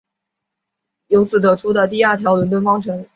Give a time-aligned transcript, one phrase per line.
[1.09, 3.05] 由此得出第二条伦敦方程。